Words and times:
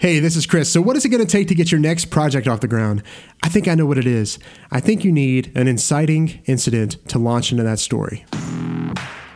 Hey, 0.00 0.18
this 0.18 0.34
is 0.34 0.46
Chris. 0.46 0.72
So, 0.72 0.80
what 0.80 0.96
is 0.96 1.04
it 1.04 1.10
going 1.10 1.22
to 1.22 1.30
take 1.30 1.48
to 1.48 1.54
get 1.54 1.70
your 1.70 1.78
next 1.78 2.06
project 2.06 2.48
off 2.48 2.60
the 2.60 2.66
ground? 2.66 3.02
I 3.42 3.50
think 3.50 3.68
I 3.68 3.74
know 3.74 3.84
what 3.84 3.98
it 3.98 4.06
is. 4.06 4.38
I 4.70 4.80
think 4.80 5.04
you 5.04 5.12
need 5.12 5.52
an 5.54 5.68
inciting 5.68 6.42
incident 6.46 6.96
to 7.10 7.18
launch 7.18 7.52
into 7.52 7.64
that 7.64 7.78
story. 7.78 8.24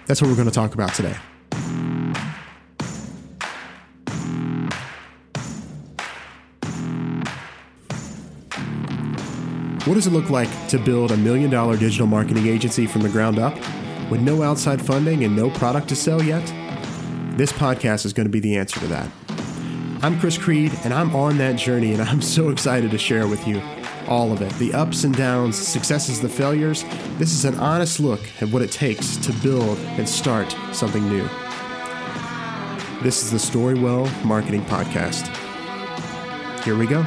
That's 0.07 0.23
what 0.23 0.31
we're 0.31 0.37
going 0.37 0.49
to 0.49 0.55
talk 0.55 0.73
about 0.73 0.95
today. 0.95 1.15
What 9.85 9.97
does 9.97 10.07
it 10.07 10.15
look 10.15 10.31
like 10.31 10.49
to 10.69 10.79
build 10.79 11.13
a 11.13 11.17
million 11.19 11.51
dollar 11.51 11.77
digital 11.77 12.07
marketing 12.07 12.47
agency 12.47 12.87
from 12.87 13.03
the 13.03 13.11
ground 13.11 13.39
up 13.39 13.55
with 14.11 14.23
no 14.23 14.43
outside 14.43 14.81
funding 14.81 15.25
and 15.25 15.37
no 15.37 15.51
product 15.51 15.91
to 15.91 15.95
sell 15.95 16.23
yet? 16.23 16.47
This 17.37 17.53
podcast 17.53 18.07
is 18.07 18.15
going 18.15 18.25
to 18.25 18.33
be 18.33 18.41
the 18.41 18.57
answer 18.57 18.81
to 18.81 18.87
that. 18.87 19.11
I'm 20.05 20.21
Chris 20.21 20.37
Creed, 20.37 20.79
and 20.85 20.93
I'm 20.93 21.17
on 21.17 21.39
that 21.39 21.57
journey, 21.57 21.95
and 21.95 22.03
I'm 22.03 22.21
so 22.21 22.51
excited 22.51 22.91
to 22.91 22.99
share 22.99 23.27
with 23.27 23.49
you 23.49 23.63
all 24.07 24.33
of 24.33 24.43
it 24.43 24.53
the 24.59 24.75
ups 24.75 25.05
and 25.05 25.17
downs, 25.17 25.57
successes, 25.57 26.21
the 26.21 26.29
failures. 26.29 26.85
This 27.17 27.33
is 27.33 27.47
an 27.47 27.55
honest 27.55 28.01
look 28.01 28.21
at 28.43 28.51
what 28.51 28.61
it 28.61 28.71
takes 28.71 29.17
to 29.17 29.33
build 29.33 29.79
and 29.97 30.07
start 30.07 30.55
something 30.73 31.09
new. 31.09 31.27
This 33.03 33.23
is 33.23 33.31
the 33.31 33.39
Storywell 33.39 34.07
Marketing 34.27 34.61
Podcast. 34.67 35.27
Here 36.65 36.77
we 36.77 36.87
go. 36.87 36.99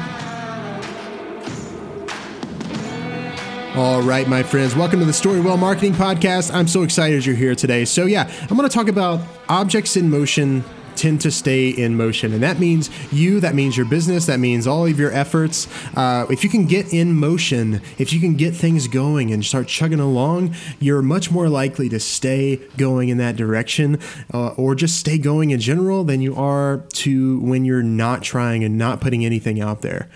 All 3.80 4.02
right, 4.02 4.28
my 4.28 4.42
friends, 4.42 4.76
welcome 4.76 5.02
to 5.02 5.06
the 5.06 5.12
Storywell 5.12 5.60
Marketing 5.60 5.94
Podcast. 5.94 6.52
I'm 6.52 6.68
so 6.68 6.82
excited 6.82 7.28
you're 7.28 7.36
here 7.36 7.54
today. 7.54 7.86
So, 7.86 8.08
yeah, 8.08 8.28
I'm 8.50 8.58
going 8.58 8.68
to 8.68 8.76
talk 8.76 8.88
about 8.88 9.22
objects 9.50 9.96
in 9.96 10.10
motion 10.10 10.64
tend 10.98 11.22
to 11.22 11.32
stay 11.32 11.70
in 11.70 11.96
motion. 11.96 12.34
And 12.34 12.44
that 12.44 12.60
means 12.60 12.90
you, 13.12 13.40
that 13.40 13.56
means 13.56 13.78
your 13.78 13.86
business, 13.86 14.26
that 14.26 14.40
means 14.40 14.68
all 14.68 14.86
of 14.86 15.00
your 15.00 15.12
efforts. 15.12 15.68
Uh, 15.96 16.26
if 16.30 16.44
you 16.44 16.50
can 16.50 16.66
get 16.66 16.94
in 16.94 17.14
motion, 17.14 17.82
if 17.98 18.12
you 18.12 18.20
can 18.20 18.36
get 18.36 18.56
things 18.56 18.88
going 18.88 19.32
and 19.32 19.46
start 19.46 19.68
chugging 19.68 20.00
along, 20.00 20.56
you're 20.80 21.02
much 21.02 21.32
more 21.32 21.50
likely 21.50 21.90
to 21.90 22.00
stay 22.00 22.58
going 22.78 23.10
in 23.10 23.18
that 23.18 23.36
direction 23.36 24.00
uh, 24.34 24.50
or 24.50 24.76
just 24.76 25.00
stay 25.00 25.18
going 25.18 25.52
in 25.52 25.60
general 25.60 26.04
than 26.04 26.22
you 26.22 26.36
are 26.36 26.84
to 26.94 27.40
when 27.40 27.66
you're 27.66 27.84
not 27.84 28.24
trying 28.24 28.64
and 28.64 28.78
not 28.78 29.02
putting 29.02 29.24
anything 29.26 29.62
out 29.62 29.82
there. 29.82 30.10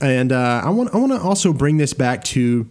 And 0.00 0.32
uh, 0.32 0.62
I 0.64 0.70
want 0.70 0.92
I 0.92 0.98
want 0.98 1.12
to 1.12 1.20
also 1.20 1.52
bring 1.52 1.76
this 1.76 1.92
back 1.92 2.24
to 2.24 2.68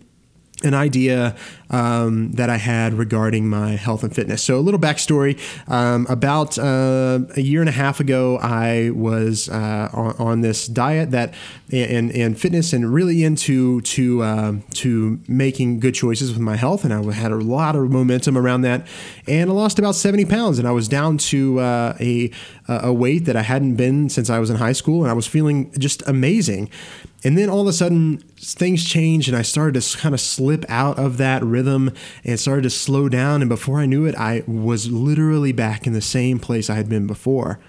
an 0.64 0.74
idea 0.74 1.36
um, 1.70 2.34
that 2.34 2.50
I 2.50 2.58
had 2.58 2.94
regarding 2.94 3.48
my 3.48 3.72
health 3.72 4.04
and 4.04 4.14
fitness. 4.14 4.44
So, 4.44 4.58
a 4.58 4.62
little 4.62 4.80
backstory 4.80 5.40
um, 5.70 6.06
about 6.10 6.60
uh, 6.60 7.20
a 7.36 7.42
year 7.42 7.62
and 7.62 7.70
a 7.70 7.74
half 7.74 8.00
ago, 8.00 8.38
I 8.40 8.92
was 8.92 9.50
uh, 9.50 9.90
on, 9.94 10.16
on, 10.18 10.42
this 10.42 10.68
diet 10.68 11.12
that 11.12 11.34
and, 11.72 12.12
and 12.12 12.40
fitness 12.40 12.74
and 12.74 12.94
really 12.94 13.24
into 13.24 13.82
to 13.82 14.24
uh, 14.24 14.54
to 14.74 15.20
making 15.28 15.80
good 15.80 15.96
choices 15.96 16.32
with 16.32 16.42
my 16.42 16.58
health, 16.58 16.84
and 16.84 16.94
I 16.94 17.12
had 17.14 17.32
a 17.32 17.36
lot 17.36 17.76
of 17.76 17.90
momentum 17.90 18.38
around 18.38 18.62
that, 18.62 18.86
and 19.28 19.50
I 19.50 19.54
lost 19.54 19.80
about 19.80 19.96
seventy 19.96 20.26
pounds, 20.26 20.60
and 20.60 20.68
I 20.68 20.72
was 20.72 20.88
down 20.88 21.18
to 21.20 21.60
uh, 21.60 21.96
a 22.00 22.32
a 22.68 22.94
weight 22.94 23.26
that 23.26 23.36
I 23.36 23.42
hadn't 23.42 23.76
been 23.76 24.10
since 24.10 24.30
I 24.30 24.40
was 24.40 24.50
in 24.50 24.58
high 24.58 24.72
school, 24.74 25.04
and 25.04 25.12
I 25.12 25.14
was 25.14 25.28
feeling 25.28 25.72
just 25.78 26.06
amazing. 26.08 26.70
And 27.24 27.38
then 27.38 27.50
all 27.50 27.62
of 27.62 27.68
a 27.68 27.74
sudden, 27.74 28.18
things 28.38 28.84
changed, 28.84 29.28
and 29.28 29.38
I 29.38 29.44
started 29.44 29.80
to 29.80 29.98
kind 29.98 30.16
of 30.16 30.22
slip 30.22 30.66
out 30.70 30.98
of 30.98 31.18
that 31.18 31.44
rhythm 31.44 31.94
and 32.24 32.40
started 32.40 32.64
to 32.64 32.70
slow 32.70 33.10
down. 33.10 33.42
And 33.42 33.50
before 33.50 33.80
I 33.80 33.86
knew 33.86 34.06
it, 34.06 34.16
I 34.16 34.44
was 34.48 34.92
literally 34.92 35.52
back 35.52 35.86
in 35.86 35.94
the 35.94 36.02
same 36.02 36.40
place 36.40 36.70
I 36.70 36.76
had 36.76 36.90
been 36.90 37.06
before. 37.06 37.60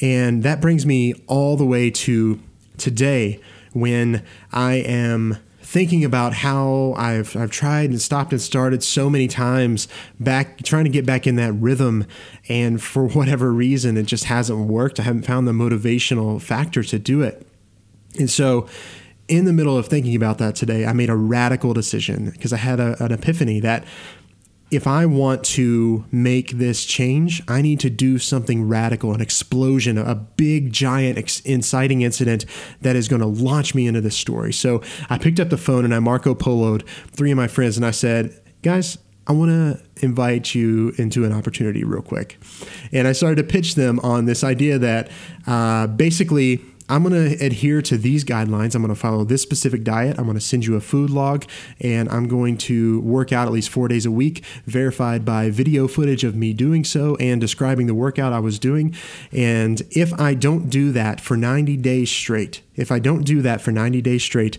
And 0.00 0.42
that 0.44 0.60
brings 0.60 0.86
me 0.86 1.14
all 1.26 1.56
the 1.56 1.66
way 1.66 1.90
to 1.90 2.40
today 2.78 3.40
when 3.72 4.24
I 4.52 4.74
am 4.74 5.36
thinking 5.60 6.04
about 6.04 6.32
how 6.32 6.94
I've 6.96 7.36
I've 7.36 7.50
tried 7.50 7.90
and 7.90 8.00
stopped 8.00 8.32
and 8.32 8.40
started 8.40 8.82
so 8.82 9.08
many 9.08 9.28
times 9.28 9.86
back 10.18 10.62
trying 10.64 10.84
to 10.84 10.90
get 10.90 11.06
back 11.06 11.26
in 11.26 11.36
that 11.36 11.52
rhythm 11.52 12.06
and 12.48 12.82
for 12.82 13.06
whatever 13.08 13.52
reason 13.52 13.96
it 13.96 14.04
just 14.04 14.24
hasn't 14.24 14.66
worked. 14.66 14.98
I 14.98 15.04
haven't 15.04 15.22
found 15.22 15.46
the 15.46 15.52
motivational 15.52 16.40
factor 16.40 16.82
to 16.82 16.98
do 16.98 17.22
it. 17.22 17.46
And 18.18 18.30
so, 18.30 18.68
in 19.28 19.44
the 19.44 19.52
middle 19.52 19.78
of 19.78 19.86
thinking 19.86 20.16
about 20.16 20.38
that 20.38 20.56
today, 20.56 20.84
I 20.84 20.92
made 20.92 21.08
a 21.08 21.14
radical 21.14 21.72
decision 21.72 22.30
because 22.30 22.52
I 22.52 22.56
had 22.56 22.80
a, 22.80 23.02
an 23.02 23.12
epiphany 23.12 23.60
that 23.60 23.84
if 24.70 24.86
I 24.86 25.06
want 25.06 25.44
to 25.44 26.04
make 26.12 26.52
this 26.52 26.84
change, 26.84 27.42
I 27.48 27.60
need 27.60 27.80
to 27.80 27.90
do 27.90 28.18
something 28.18 28.68
radical, 28.68 29.12
an 29.12 29.20
explosion, 29.20 29.98
a 29.98 30.14
big, 30.14 30.72
giant, 30.72 31.18
inciting 31.44 32.02
incident 32.02 32.44
that 32.80 32.94
is 32.94 33.08
going 33.08 33.20
to 33.20 33.26
launch 33.26 33.74
me 33.74 33.86
into 33.86 34.00
this 34.00 34.16
story. 34.16 34.52
So 34.52 34.80
I 35.08 35.18
picked 35.18 35.40
up 35.40 35.50
the 35.50 35.56
phone 35.56 35.84
and 35.84 35.94
I 35.94 35.98
Marco 35.98 36.34
Poloed 36.34 36.86
three 37.10 37.32
of 37.32 37.36
my 37.36 37.48
friends 37.48 37.76
and 37.76 37.84
I 37.84 37.90
said, 37.90 38.40
guys, 38.62 38.98
I 39.26 39.32
want 39.32 39.50
to 39.50 40.04
invite 40.04 40.54
you 40.54 40.92
into 40.98 41.24
an 41.24 41.32
opportunity 41.32 41.84
real 41.84 42.02
quick. 42.02 42.38
And 42.92 43.06
I 43.06 43.12
started 43.12 43.36
to 43.36 43.44
pitch 43.44 43.74
them 43.74 44.00
on 44.00 44.24
this 44.24 44.42
idea 44.42 44.78
that 44.78 45.10
uh, 45.46 45.88
basically, 45.88 46.60
I'm 46.90 47.04
going 47.04 47.14
to 47.14 47.44
adhere 47.44 47.80
to 47.82 47.96
these 47.96 48.24
guidelines. 48.24 48.74
I'm 48.74 48.82
going 48.82 48.92
to 48.92 49.00
follow 49.00 49.22
this 49.22 49.42
specific 49.42 49.84
diet. 49.84 50.18
I'm 50.18 50.24
going 50.24 50.36
to 50.36 50.40
send 50.40 50.66
you 50.66 50.74
a 50.74 50.80
food 50.80 51.08
log, 51.08 51.44
and 51.80 52.08
I'm 52.08 52.26
going 52.26 52.58
to 52.58 53.00
work 53.02 53.32
out 53.32 53.46
at 53.46 53.52
least 53.52 53.70
four 53.70 53.86
days 53.86 54.04
a 54.04 54.10
week, 54.10 54.44
verified 54.66 55.24
by 55.24 55.50
video 55.50 55.86
footage 55.86 56.24
of 56.24 56.34
me 56.34 56.52
doing 56.52 56.82
so 56.82 57.14
and 57.16 57.40
describing 57.40 57.86
the 57.86 57.94
workout 57.94 58.32
I 58.32 58.40
was 58.40 58.58
doing. 58.58 58.96
And 59.30 59.80
if 59.92 60.12
I 60.18 60.34
don't 60.34 60.68
do 60.68 60.90
that 60.90 61.20
for 61.20 61.36
90 61.36 61.76
days 61.76 62.10
straight, 62.10 62.60
if 62.74 62.90
I 62.90 62.98
don't 62.98 63.22
do 63.22 63.40
that 63.42 63.60
for 63.60 63.70
90 63.70 64.02
days 64.02 64.24
straight, 64.24 64.58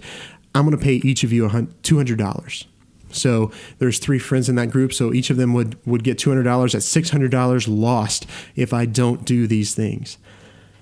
I'm 0.56 0.66
going 0.66 0.78
to 0.78 0.84
pay 0.84 0.96
each 0.96 1.26
of 1.26 1.34
you 1.34 1.50
$200. 1.50 2.66
So 3.12 3.52
there's 3.80 4.00
three 4.00 4.20
friends 4.20 4.48
in 4.48 4.56
that 4.56 4.72
group, 4.72 4.94
so 4.94 5.14
each 5.14 5.30
of 5.30 5.36
them 5.36 5.54
would 5.54 5.78
would 5.86 6.06
get 6.06 6.18
$200. 6.18 6.72
That's 6.72 6.96
$600 6.96 7.66
lost 7.68 8.26
if 8.56 8.74
I 8.74 8.86
don't 8.86 9.26
do 9.26 9.48
these 9.48 9.76
things. 9.76 10.18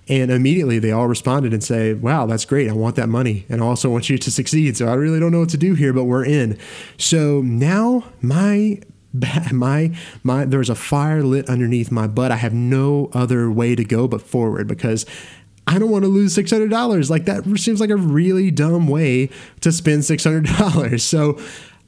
And 0.09 0.31
immediately 0.31 0.79
they 0.79 0.91
all 0.91 1.07
responded 1.07 1.53
and 1.53 1.63
say, 1.63 1.93
Wow, 1.93 2.25
that's 2.25 2.43
great. 2.45 2.69
I 2.69 2.73
want 2.73 2.95
that 2.95 3.07
money. 3.07 3.45
And 3.47 3.61
I 3.61 3.65
also 3.65 3.89
want 3.89 4.09
you 4.09 4.17
to 4.17 4.31
succeed. 4.31 4.75
So 4.75 4.87
I 4.87 4.95
really 4.95 5.19
don't 5.19 5.31
know 5.31 5.39
what 5.39 5.49
to 5.49 5.57
do 5.57 5.75
here, 5.75 5.93
but 5.93 6.05
we're 6.05 6.25
in. 6.25 6.57
So 6.97 7.41
now 7.41 8.05
my 8.21 8.81
my 9.51 9.95
my 10.23 10.45
there's 10.45 10.69
a 10.69 10.75
fire 10.75 11.23
lit 11.23 11.49
underneath 11.49 11.91
my 11.91 12.07
butt. 12.07 12.31
I 12.31 12.37
have 12.37 12.53
no 12.53 13.09
other 13.13 13.49
way 13.49 13.75
to 13.75 13.83
go 13.83 14.07
but 14.07 14.21
forward 14.21 14.67
because 14.67 15.05
I 15.67 15.77
don't 15.77 15.91
want 15.91 16.03
to 16.03 16.09
lose 16.09 16.33
six 16.33 16.51
hundred 16.51 16.71
dollars. 16.71 17.09
Like 17.09 17.25
that 17.25 17.43
seems 17.59 17.79
like 17.79 17.91
a 17.91 17.95
really 17.95 18.51
dumb 18.51 18.87
way 18.87 19.29
to 19.61 19.71
spend 19.71 20.05
six 20.05 20.23
hundred 20.23 20.45
dollars. 20.57 21.03
So 21.03 21.39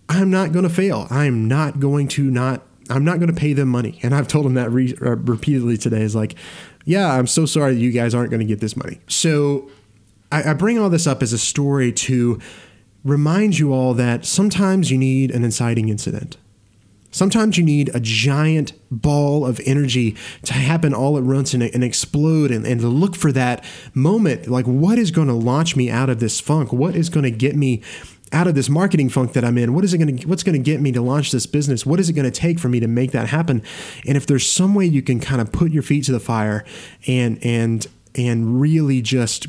I'm 0.07 0.29
not 0.29 0.51
going 0.51 0.63
to 0.63 0.69
fail. 0.69 1.07
I'm 1.09 1.47
not 1.47 1.79
going 1.79 2.07
to 2.09 2.23
not. 2.23 2.63
I'm 2.89 3.05
not 3.05 3.19
going 3.19 3.33
to 3.33 3.39
pay 3.39 3.53
them 3.53 3.69
money. 3.69 3.99
And 4.03 4.13
I've 4.13 4.27
told 4.27 4.45
them 4.45 4.55
that 4.55 4.69
re- 4.69 4.95
uh, 5.01 5.15
repeatedly 5.15 5.77
today. 5.77 6.01
Is 6.01 6.15
like 6.15 6.35
yeah, 6.85 7.13
I'm 7.13 7.27
so 7.27 7.45
sorry 7.45 7.73
that 7.75 7.79
you 7.79 7.91
guys 7.91 8.15
aren't 8.15 8.29
going 8.29 8.39
to 8.39 8.45
get 8.45 8.59
this 8.59 8.75
money. 8.75 8.99
So 9.07 9.69
I, 10.31 10.51
I 10.51 10.53
bring 10.53 10.79
all 10.79 10.89
this 10.89 11.07
up 11.07 11.21
as 11.21 11.33
a 11.33 11.37
story 11.37 11.91
to 11.93 12.39
remind 13.03 13.59
you 13.59 13.73
all 13.73 13.93
that 13.95 14.25
sometimes 14.25 14.91
you 14.91 14.97
need 14.97 15.31
an 15.31 15.43
inciting 15.43 15.89
incident. 15.89 16.37
Sometimes 17.13 17.57
you 17.57 17.63
need 17.63 17.93
a 17.93 17.99
giant 17.99 18.71
ball 18.89 19.45
of 19.45 19.59
energy 19.65 20.15
to 20.43 20.53
happen 20.53 20.93
all 20.93 21.17
at 21.17 21.23
once 21.23 21.53
and, 21.53 21.61
and 21.61 21.83
explode 21.83 22.51
and, 22.51 22.65
and 22.65 22.79
to 22.79 22.87
look 22.87 23.15
for 23.15 23.33
that 23.33 23.65
moment. 23.93 24.47
Like, 24.47 24.65
what 24.65 24.97
is 24.97 25.11
going 25.11 25.27
to 25.27 25.33
launch 25.33 25.75
me 25.75 25.89
out 25.89 26.09
of 26.09 26.21
this 26.21 26.39
funk? 26.39 26.71
What 26.71 26.95
is 26.95 27.09
going 27.09 27.25
to 27.25 27.31
get 27.31 27.55
me 27.55 27.81
out 28.33 28.47
of 28.47 28.55
this 28.55 28.69
marketing 28.69 29.09
funk 29.09 29.33
that 29.33 29.43
I'm 29.43 29.57
in? 29.57 29.73
What 29.73 29.83
is 29.83 29.93
it 29.93 29.97
going 29.97 30.17
to 30.17 30.27
what's 30.27 30.43
going 30.43 30.57
to 30.57 30.63
get 30.63 30.81
me 30.81 30.91
to 30.93 31.01
launch 31.01 31.31
this 31.31 31.45
business? 31.45 31.85
What 31.85 31.99
is 31.99 32.09
it 32.09 32.13
going 32.13 32.29
to 32.29 32.31
take 32.31 32.59
for 32.59 32.69
me 32.69 32.79
to 32.79 32.87
make 32.87 33.11
that 33.11 33.27
happen? 33.27 33.63
And 34.07 34.17
if 34.17 34.25
there's 34.25 34.49
some 34.49 34.75
way 34.75 34.85
you 34.85 35.01
can 35.01 35.19
kind 35.19 35.41
of 35.41 35.51
put 35.51 35.71
your 35.71 35.83
feet 35.83 36.05
to 36.05 36.11
the 36.11 36.19
fire 36.19 36.63
and 37.07 37.43
and 37.43 37.87
and 38.15 38.59
really 38.59 39.01
just 39.01 39.47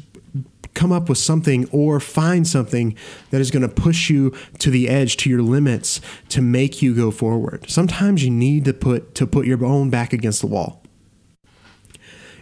come 0.75 0.93
up 0.93 1.09
with 1.09 1.19
something 1.19 1.69
or 1.71 2.01
find 2.01 2.47
something 2.47 2.97
that 3.31 3.41
is 3.41 3.51
going 3.51 3.63
to 3.63 3.69
push 3.69 4.09
you 4.09 4.35
to 4.59 4.71
the 4.71 4.89
edge 4.89 5.17
to 5.19 5.29
your 5.29 5.43
limits 5.43 6.01
to 6.31 6.41
make 6.41 6.81
you 6.81 6.95
go 6.95 7.11
forward. 7.11 7.69
Sometimes 7.69 8.25
you 8.25 8.31
need 8.31 8.65
to 8.65 8.73
put 8.73 9.15
to 9.17 9.27
put 9.27 9.47
your 9.47 9.65
own 9.65 9.91
back 9.91 10.13
against 10.13 10.41
the 10.41 10.47
wall 10.47 10.82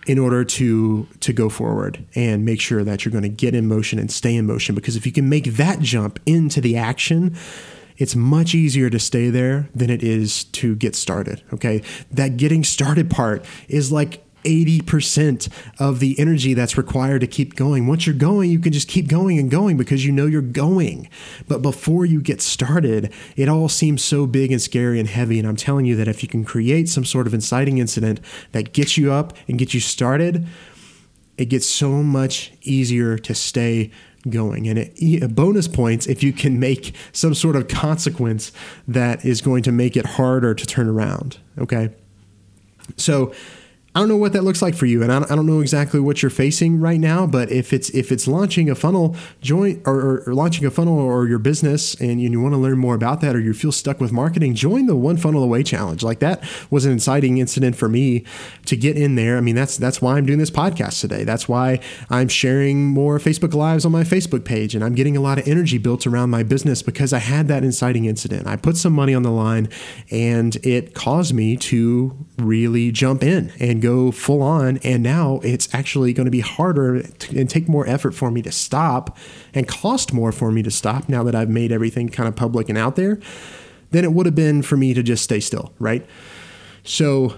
in 0.06 0.18
order 0.18 0.44
to 0.44 1.06
to 1.20 1.32
go 1.32 1.48
forward 1.48 2.04
and 2.14 2.44
make 2.44 2.60
sure 2.60 2.84
that 2.84 3.04
you're 3.04 3.12
going 3.12 3.22
to 3.22 3.28
get 3.28 3.54
in 3.54 3.66
motion 3.66 3.98
and 3.98 4.10
stay 4.10 4.34
in 4.34 4.46
motion. 4.46 4.74
Because 4.74 4.96
if 4.96 5.06
you 5.06 5.12
can 5.12 5.28
make 5.28 5.44
that 5.44 5.80
jump 5.80 6.18
into 6.26 6.60
the 6.60 6.76
action 6.76 7.36
it's 7.96 8.16
much 8.16 8.54
easier 8.54 8.88
to 8.88 8.98
stay 8.98 9.28
there 9.28 9.68
than 9.74 9.90
it 9.90 10.02
is 10.02 10.44
to 10.44 10.74
get 10.76 10.96
started 10.96 11.42
okay? 11.52 11.82
That 12.10 12.38
getting 12.38 12.64
started 12.64 13.10
part 13.10 13.44
is 13.68 13.92
like 13.92 14.24
80% 14.44 15.48
of 15.78 16.00
the 16.00 16.18
energy 16.18 16.54
that's 16.54 16.76
required 16.76 17.20
to 17.20 17.26
keep 17.26 17.56
going. 17.56 17.86
Once 17.86 18.06
you're 18.06 18.14
going, 18.14 18.50
you 18.50 18.58
can 18.58 18.72
just 18.72 18.88
keep 18.88 19.08
going 19.08 19.38
and 19.38 19.50
going 19.50 19.76
because 19.76 20.04
you 20.04 20.12
know 20.12 20.26
you're 20.26 20.42
going. 20.42 21.08
But 21.48 21.62
before 21.62 22.04
you 22.04 22.20
get 22.20 22.40
started, 22.40 23.12
it 23.36 23.48
all 23.48 23.68
seems 23.68 24.02
so 24.02 24.26
big 24.26 24.52
and 24.52 24.60
scary 24.60 24.98
and 24.98 25.08
heavy. 25.08 25.38
And 25.38 25.46
I'm 25.46 25.56
telling 25.56 25.86
you 25.86 25.96
that 25.96 26.08
if 26.08 26.22
you 26.22 26.28
can 26.28 26.44
create 26.44 26.88
some 26.88 27.04
sort 27.04 27.26
of 27.26 27.34
inciting 27.34 27.78
incident 27.78 28.20
that 28.52 28.72
gets 28.72 28.96
you 28.96 29.12
up 29.12 29.36
and 29.48 29.58
gets 29.58 29.74
you 29.74 29.80
started, 29.80 30.46
it 31.36 31.46
gets 31.46 31.66
so 31.66 32.02
much 32.02 32.52
easier 32.62 33.16
to 33.18 33.34
stay 33.34 33.90
going. 34.28 34.68
And 34.68 34.78
it, 34.78 35.34
bonus 35.34 35.68
points 35.68 36.06
if 36.06 36.22
you 36.22 36.32
can 36.32 36.60
make 36.60 36.94
some 37.12 37.34
sort 37.34 37.56
of 37.56 37.68
consequence 37.68 38.52
that 38.86 39.24
is 39.24 39.40
going 39.40 39.62
to 39.62 39.72
make 39.72 39.96
it 39.96 40.04
harder 40.04 40.54
to 40.54 40.66
turn 40.66 40.88
around. 40.88 41.38
Okay. 41.58 41.90
So, 42.96 43.32
I 43.92 43.98
don't 43.98 44.08
know 44.08 44.16
what 44.16 44.34
that 44.34 44.44
looks 44.44 44.62
like 44.62 44.76
for 44.76 44.86
you, 44.86 45.02
and 45.02 45.10
I 45.10 45.18
don't, 45.18 45.46
know 45.46 45.60
exactly 45.60 45.98
what 45.98 46.22
you're 46.22 46.30
facing 46.30 46.78
right 46.78 47.00
now. 47.00 47.26
But 47.26 47.50
if 47.50 47.72
it's 47.72 47.90
if 47.90 48.12
it's 48.12 48.28
launching 48.28 48.70
a 48.70 48.76
funnel, 48.76 49.16
join 49.40 49.82
or, 49.84 49.94
or, 49.94 50.22
or 50.28 50.34
launching 50.34 50.64
a 50.64 50.70
funnel 50.70 50.96
or 50.96 51.26
your 51.26 51.40
business, 51.40 51.94
and 51.94 52.20
you, 52.20 52.30
you, 52.30 52.40
want 52.40 52.52
to 52.52 52.58
learn 52.58 52.78
more 52.78 52.94
about 52.94 53.20
that, 53.22 53.34
or 53.34 53.40
you 53.40 53.52
feel 53.52 53.72
stuck 53.72 53.98
with 53.98 54.12
marketing, 54.12 54.54
join 54.54 54.86
the 54.86 54.94
One 54.94 55.16
Funnel 55.16 55.42
Away 55.42 55.64
challenge. 55.64 56.04
Like 56.04 56.20
that 56.20 56.44
was 56.70 56.84
an 56.84 56.92
inciting 56.92 57.38
incident 57.38 57.74
for 57.74 57.88
me 57.88 58.24
to 58.66 58.76
get 58.76 58.96
in 58.96 59.16
there. 59.16 59.36
I 59.36 59.40
mean, 59.40 59.56
that's 59.56 59.76
that's 59.76 60.00
why 60.00 60.18
I'm 60.18 60.26
doing 60.26 60.38
this 60.38 60.52
podcast 60.52 61.00
today. 61.00 61.24
That's 61.24 61.48
why 61.48 61.80
I'm 62.10 62.28
sharing 62.28 62.86
more 62.86 63.18
Facebook 63.18 63.54
lives 63.54 63.84
on 63.84 63.90
my 63.90 64.04
Facebook 64.04 64.44
page, 64.44 64.76
and 64.76 64.84
I'm 64.84 64.94
getting 64.94 65.16
a 65.16 65.20
lot 65.20 65.38
of 65.38 65.48
energy 65.48 65.78
built 65.78 66.06
around 66.06 66.30
my 66.30 66.44
business 66.44 66.80
because 66.80 67.12
I 67.12 67.18
had 67.18 67.48
that 67.48 67.64
inciting 67.64 68.04
incident. 68.04 68.46
I 68.46 68.54
put 68.54 68.76
some 68.76 68.92
money 68.92 69.14
on 69.14 69.24
the 69.24 69.32
line, 69.32 69.68
and 70.12 70.54
it 70.64 70.94
caused 70.94 71.34
me 71.34 71.56
to 71.56 72.16
really 72.38 72.92
jump 72.92 73.24
in 73.24 73.50
and 73.58 73.79
go 73.80 74.10
full 74.10 74.42
on. 74.42 74.78
And 74.78 75.02
now 75.02 75.40
it's 75.42 75.72
actually 75.74 76.12
going 76.12 76.26
to 76.26 76.30
be 76.30 76.40
harder 76.40 77.02
to, 77.02 77.38
and 77.38 77.48
take 77.48 77.68
more 77.68 77.86
effort 77.86 78.14
for 78.14 78.30
me 78.30 78.42
to 78.42 78.52
stop 78.52 79.16
and 79.54 79.66
cost 79.66 80.12
more 80.12 80.32
for 80.32 80.50
me 80.50 80.62
to 80.62 80.70
stop 80.70 81.08
now 81.08 81.22
that 81.24 81.34
I've 81.34 81.50
made 81.50 81.72
everything 81.72 82.08
kind 82.08 82.28
of 82.28 82.36
public 82.36 82.68
and 82.68 82.78
out 82.78 82.96
there 82.96 83.18
than 83.90 84.04
it 84.04 84.12
would 84.12 84.26
have 84.26 84.34
been 84.34 84.62
for 84.62 84.76
me 84.76 84.94
to 84.94 85.02
just 85.02 85.24
stay 85.24 85.40
still, 85.40 85.72
right? 85.78 86.06
So 86.84 87.34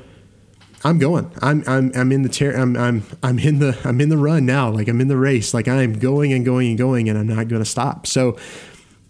I'm 0.84 0.98
going. 0.98 1.30
I'm 1.40 1.62
I'm 1.66 1.92
I'm 1.94 2.12
in 2.12 2.22
the 2.22 2.28
ter- 2.28 2.56
I'm 2.56 2.76
I'm 2.76 3.04
I'm 3.22 3.38
in 3.38 3.58
the 3.60 3.78
I'm 3.84 4.00
in 4.00 4.08
the 4.08 4.18
run 4.18 4.44
now. 4.44 4.70
Like 4.70 4.88
I'm 4.88 5.00
in 5.00 5.08
the 5.08 5.16
race. 5.16 5.54
Like 5.54 5.68
I'm 5.68 5.98
going 5.98 6.32
and 6.32 6.44
going 6.44 6.68
and 6.68 6.78
going 6.78 7.08
and 7.08 7.18
I'm 7.18 7.28
not 7.28 7.48
going 7.48 7.62
to 7.62 7.68
stop. 7.68 8.06
So 8.06 8.36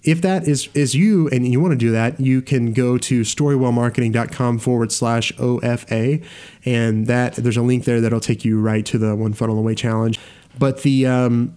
if 0.02 0.20
that 0.22 0.48
is 0.48 0.68
is 0.74 0.94
you 0.94 1.28
and 1.28 1.46
you 1.46 1.60
want 1.60 1.72
to 1.72 1.78
do 1.78 1.92
that, 1.92 2.20
you 2.20 2.42
can 2.42 2.72
go 2.72 2.98
to 2.98 3.20
storywellmarketing.com 3.20 4.58
forward 4.58 4.92
slash 4.92 5.32
OFA. 5.34 6.24
And 6.64 7.06
that 7.06 7.34
there's 7.34 7.56
a 7.56 7.62
link 7.62 7.84
there 7.84 8.00
that'll 8.00 8.20
take 8.20 8.44
you 8.44 8.60
right 8.60 8.84
to 8.86 8.98
the 8.98 9.14
one 9.14 9.32
funnel 9.32 9.58
away 9.58 9.74
challenge. 9.74 10.18
But 10.58 10.82
the 10.82 11.06
um, 11.06 11.56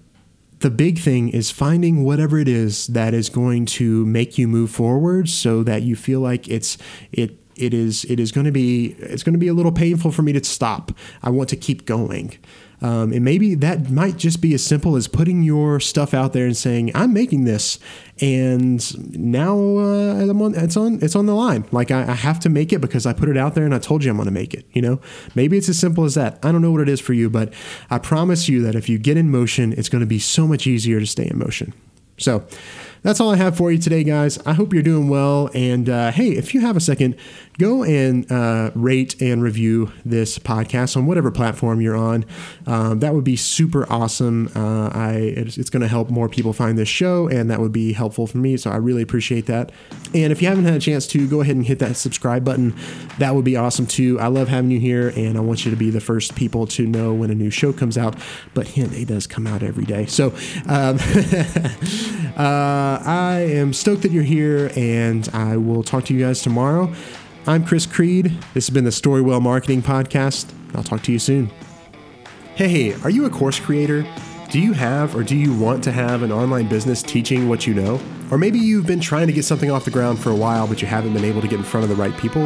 the 0.59 0.69
big 0.69 0.99
thing 0.99 1.29
is 1.29 1.51
finding 1.51 2.03
whatever 2.03 2.37
it 2.37 2.47
is 2.47 2.87
that 2.87 3.13
is 3.13 3.29
going 3.29 3.65
to 3.65 4.05
make 4.05 4.37
you 4.37 4.47
move 4.47 4.71
forward 4.71 5.29
so 5.29 5.63
that 5.63 5.81
you 5.81 5.95
feel 5.95 6.19
like 6.19 6.47
it's 6.47 6.77
it 7.11 7.39
it 7.55 7.73
is 7.73 8.05
it 8.05 8.19
is 8.19 8.31
going 8.31 8.45
to 8.45 8.51
be 8.51 8.95
it's 8.99 9.23
going 9.23 9.33
to 9.33 9.39
be 9.39 9.47
a 9.47 9.53
little 9.53 9.71
painful 9.71 10.11
for 10.11 10.21
me 10.21 10.33
to 10.33 10.43
stop. 10.43 10.91
I 11.23 11.29
want 11.29 11.49
to 11.49 11.55
keep 11.55 11.85
going. 11.85 12.37
Um, 12.85 13.13
and 13.13 13.25
maybe 13.25 13.55
that 13.55 13.89
might 13.89 14.15
just 14.15 14.41
be 14.41 14.53
as 14.53 14.63
simple 14.63 14.95
as 14.95 15.07
putting 15.07 15.41
your 15.41 15.79
stuff 15.79 16.13
out 16.13 16.33
there 16.33 16.45
and 16.45 16.55
saying, 16.55 16.91
"I'm 16.93 17.13
making 17.13 17.45
this," 17.45 17.79
and 18.21 19.17
now 19.17 19.55
uh, 19.57 20.29
on, 20.29 20.53
it's 20.53 20.77
on 20.77 20.99
it's 21.01 21.15
on 21.15 21.25
the 21.25 21.33
line. 21.33 21.65
Like 21.71 21.89
I, 21.89 22.03
I, 22.03 22.13
have 22.13 22.39
to 22.41 22.49
make 22.49 22.71
it 22.71 22.81
because 22.81 23.07
I 23.07 23.13
put 23.13 23.27
it 23.27 23.37
out 23.37 23.55
there 23.55 23.65
and 23.65 23.73
I 23.73 23.79
told 23.79 24.03
you 24.03 24.11
I'm 24.11 24.17
going 24.17 24.27
to 24.27 24.31
make 24.31 24.53
it. 24.53 24.67
You 24.71 24.83
know, 24.83 25.01
maybe 25.33 25.57
it's 25.57 25.67
as 25.67 25.79
simple 25.79 26.03
as 26.03 26.13
that. 26.13 26.37
I 26.43 26.51
don't 26.51 26.61
know 26.61 26.71
what 26.71 26.81
it 26.81 26.87
is 26.87 27.01
for 27.01 27.13
you, 27.13 27.27
but 27.27 27.51
I 27.89 27.97
promise 27.97 28.47
you 28.47 28.61
that 28.61 28.75
if 28.75 28.87
you 28.87 28.99
get 28.99 29.17
in 29.17 29.31
motion, 29.31 29.73
it's 29.73 29.89
going 29.89 30.01
to 30.01 30.05
be 30.05 30.19
so 30.19 30.47
much 30.47 30.67
easier 30.67 30.99
to 30.99 31.07
stay 31.07 31.27
in 31.27 31.39
motion. 31.39 31.73
So 32.19 32.45
that's 33.05 33.19
all 33.19 33.29
I 33.29 33.35
have 33.35 33.55
for 33.55 33.71
you 33.71 33.77
today, 33.77 34.03
guys. 34.03 34.39
I 34.47 34.53
hope 34.53 34.73
you're 34.73 34.81
doing 34.81 35.09
well. 35.09 35.51
And 35.53 35.87
uh, 35.87 36.11
hey, 36.11 36.29
if 36.29 36.55
you 36.55 36.61
have 36.61 36.75
a 36.75 36.79
second, 36.79 37.15
go 37.59 37.83
and 37.83 38.29
uh, 38.31 38.71
rate 38.73 39.21
and 39.21 39.43
review 39.43 39.91
this 40.03 40.39
podcast 40.39 40.97
on 40.97 41.05
whatever 41.05 41.29
platform 41.29 41.81
you're 41.81 41.95
on. 41.95 42.25
Um, 42.65 43.01
that 43.01 43.13
would 43.13 43.23
be 43.23 43.35
super 43.35 43.85
awesome. 43.93 44.49
Uh, 44.55 44.89
I 44.89 45.13
it's, 45.37 45.55
it's 45.55 45.69
going 45.69 45.81
to 45.81 45.87
help 45.87 46.09
more 46.09 46.27
people 46.27 46.51
find 46.51 46.79
this 46.79 46.89
show, 46.89 47.27
and 47.27 47.51
that 47.51 47.59
would 47.59 47.71
be 47.71 47.93
helpful 47.93 48.25
for 48.25 48.39
me. 48.39 48.57
So 48.57 48.71
I 48.71 48.77
really 48.77 49.03
appreciate 49.03 49.45
that. 49.45 49.71
And 50.15 50.31
if 50.31 50.41
you 50.41 50.47
haven't 50.47 50.65
had 50.65 50.73
a 50.73 50.79
chance 50.79 51.05
to, 51.09 51.27
go 51.27 51.41
ahead 51.41 51.55
and 51.55 51.63
hit 51.63 51.77
that 51.79 51.97
subscribe 51.97 52.43
button. 52.43 52.73
That 53.19 53.35
would 53.35 53.45
be 53.45 53.55
awesome 53.55 53.85
too. 53.85 54.19
I 54.19 54.29
love 54.29 54.47
having 54.47 54.71
you 54.71 54.79
here, 54.79 55.13
and 55.15 55.37
I 55.37 55.41
want 55.41 55.63
you 55.63 55.69
to 55.69 55.77
be 55.77 55.91
the 55.91 56.01
first 56.01 56.35
people 56.35 56.65
to 56.67 56.87
know 56.87 57.13
when 57.13 57.29
a 57.29 57.35
new 57.35 57.51
show 57.51 57.71
comes 57.71 57.99
out. 57.99 58.15
But 58.55 58.69
hint, 58.69 58.93
it 58.93 59.09
does 59.09 59.27
come 59.27 59.45
out 59.45 59.61
every 59.61 59.85
day. 59.85 60.07
So. 60.07 60.33
Um, 60.67 60.97
uh, 62.35 62.94
uh, 62.95 63.03
I 63.05 63.39
am 63.39 63.73
stoked 63.73 64.03
that 64.03 64.11
you're 64.11 64.23
here, 64.23 64.71
and 64.75 65.27
I 65.33 65.57
will 65.57 65.83
talk 65.83 66.05
to 66.05 66.13
you 66.13 66.19
guys 66.19 66.41
tomorrow. 66.41 66.93
I'm 67.47 67.65
Chris 67.65 67.85
Creed. 67.85 68.25
This 68.53 68.67
has 68.67 68.69
been 68.69 68.85
the 68.85 68.89
Storywell 68.89 69.41
Marketing 69.41 69.81
Podcast. 69.81 70.51
I'll 70.73 70.83
talk 70.83 71.03
to 71.03 71.11
you 71.11 71.19
soon. 71.19 71.51
Hey, 72.55 72.93
are 73.01 73.09
you 73.09 73.25
a 73.25 73.29
course 73.29 73.59
creator? 73.59 74.05
Do 74.49 74.59
you 74.59 74.73
have 74.73 75.15
or 75.15 75.23
do 75.23 75.35
you 75.35 75.53
want 75.57 75.83
to 75.83 75.91
have 75.91 76.23
an 76.23 76.31
online 76.31 76.67
business 76.67 77.03
teaching 77.03 77.49
what 77.49 77.67
you 77.67 77.73
know? 77.73 77.99
Or 78.31 78.37
maybe 78.37 78.59
you've 78.59 78.87
been 78.87 79.01
trying 79.01 79.27
to 79.27 79.33
get 79.33 79.43
something 79.43 79.69
off 79.69 79.85
the 79.85 79.91
ground 79.91 80.19
for 80.19 80.29
a 80.29 80.35
while, 80.35 80.67
but 80.67 80.81
you 80.81 80.87
haven't 80.87 81.13
been 81.13 81.25
able 81.25 81.41
to 81.41 81.47
get 81.47 81.59
in 81.59 81.65
front 81.65 81.83
of 81.83 81.89
the 81.89 81.95
right 81.95 82.15
people? 82.17 82.45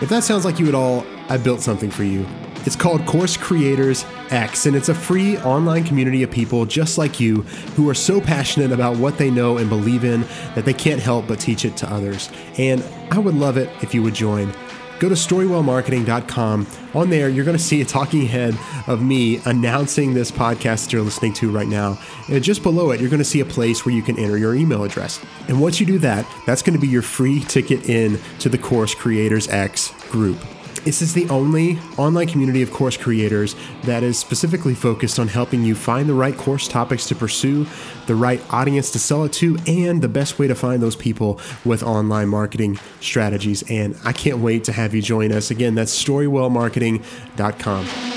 If 0.00 0.08
that 0.08 0.24
sounds 0.24 0.44
like 0.44 0.58
you 0.58 0.68
at 0.68 0.74
all, 0.74 1.06
I 1.28 1.36
built 1.36 1.60
something 1.60 1.90
for 1.90 2.04
you. 2.04 2.26
It's 2.66 2.74
called 2.74 3.06
Course 3.06 3.36
Creators 3.36 4.04
X, 4.30 4.66
and 4.66 4.74
it's 4.74 4.88
a 4.88 4.94
free 4.94 5.38
online 5.38 5.84
community 5.84 6.24
of 6.24 6.32
people 6.32 6.66
just 6.66 6.98
like 6.98 7.20
you 7.20 7.42
who 7.76 7.88
are 7.88 7.94
so 7.94 8.20
passionate 8.20 8.72
about 8.72 8.96
what 8.96 9.18
they 9.18 9.30
know 9.30 9.58
and 9.58 9.68
believe 9.68 10.04
in 10.04 10.22
that 10.56 10.64
they 10.64 10.74
can't 10.74 11.00
help 11.00 11.28
but 11.28 11.38
teach 11.38 11.64
it 11.64 11.76
to 11.76 11.92
others. 11.92 12.28
And 12.58 12.82
I 13.12 13.18
would 13.18 13.36
love 13.36 13.56
it 13.56 13.70
if 13.82 13.94
you 13.94 14.02
would 14.02 14.14
join. 14.14 14.52
Go 14.98 15.08
to 15.08 15.14
storywellmarketing.com. 15.14 16.66
On 16.94 17.10
there, 17.10 17.28
you're 17.28 17.44
going 17.44 17.56
to 17.56 17.62
see 17.62 17.82
a 17.82 17.84
talking 17.84 18.26
head 18.26 18.58
of 18.88 19.00
me 19.00 19.40
announcing 19.44 20.14
this 20.14 20.32
podcast 20.32 20.84
that 20.84 20.92
you're 20.92 21.02
listening 21.02 21.34
to 21.34 21.50
right 21.50 21.68
now. 21.68 21.98
And 22.28 22.42
just 22.42 22.64
below 22.64 22.90
it, 22.90 23.00
you're 23.00 23.10
going 23.10 23.18
to 23.18 23.24
see 23.24 23.40
a 23.40 23.44
place 23.44 23.86
where 23.86 23.94
you 23.94 24.02
can 24.02 24.18
enter 24.18 24.38
your 24.38 24.56
email 24.56 24.82
address. 24.82 25.24
And 25.48 25.60
once 25.60 25.78
you 25.78 25.86
do 25.86 25.98
that, 25.98 26.26
that's 26.46 26.62
going 26.62 26.74
to 26.74 26.80
be 26.80 26.88
your 26.88 27.02
free 27.02 27.40
ticket 27.40 27.88
in 27.88 28.18
to 28.40 28.48
the 28.48 28.58
Course 28.58 28.94
Creators 28.94 29.46
X 29.48 29.92
group. 30.10 30.38
This 30.86 31.02
is 31.02 31.12
the 31.14 31.28
only 31.30 31.80
online 31.98 32.28
community 32.28 32.62
of 32.62 32.72
course 32.72 32.96
creators 32.96 33.56
that 33.82 34.04
is 34.04 34.20
specifically 34.20 34.76
focused 34.76 35.18
on 35.18 35.26
helping 35.26 35.64
you 35.64 35.74
find 35.74 36.08
the 36.08 36.14
right 36.14 36.36
course 36.36 36.68
topics 36.68 37.08
to 37.08 37.16
pursue, 37.16 37.66
the 38.06 38.14
right 38.14 38.40
audience 38.50 38.92
to 38.92 39.00
sell 39.00 39.24
it 39.24 39.32
to, 39.32 39.58
and 39.66 40.00
the 40.00 40.06
best 40.06 40.38
way 40.38 40.46
to 40.46 40.54
find 40.54 40.80
those 40.80 40.94
people 40.94 41.40
with 41.64 41.82
online 41.82 42.28
marketing 42.28 42.78
strategies. 43.00 43.68
And 43.68 43.96
I 44.04 44.12
can't 44.12 44.38
wait 44.38 44.62
to 44.64 44.72
have 44.72 44.94
you 44.94 45.02
join 45.02 45.32
us. 45.32 45.50
Again, 45.50 45.74
that's 45.74 46.04
storywellmarketing.com. 46.04 48.15